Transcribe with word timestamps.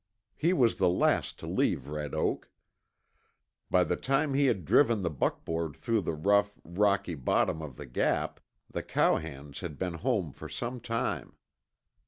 He 0.35 0.51
was 0.51 0.77
the 0.77 0.89
last 0.89 1.37
to 1.41 1.45
leave 1.45 1.87
Red 1.87 2.15
Oak. 2.15 2.49
By 3.69 3.83
the 3.83 3.95
time 3.95 4.33
he 4.33 4.47
had 4.47 4.65
driven 4.65 5.03
the 5.03 5.11
buckboard 5.11 5.75
through 5.75 6.01
the 6.01 6.15
rough, 6.15 6.59
rocky 6.63 7.13
bottom 7.13 7.61
of 7.61 7.75
the 7.75 7.85
Gap, 7.85 8.39
the 8.67 8.81
cowhands 8.81 9.59
had 9.59 9.77
been 9.77 9.93
home 9.93 10.33
for 10.33 10.49
some 10.49 10.79
time. 10.79 11.35